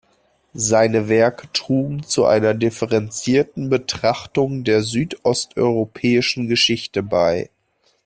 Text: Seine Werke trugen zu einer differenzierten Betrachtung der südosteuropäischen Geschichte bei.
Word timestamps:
Seine 0.55 1.09
Werke 1.09 1.45
trugen 1.53 2.01
zu 2.01 2.25
einer 2.25 2.55
differenzierten 2.55 3.69
Betrachtung 3.69 4.63
der 4.63 4.81
südosteuropäischen 4.81 6.47
Geschichte 6.47 7.03
bei. 7.03 7.51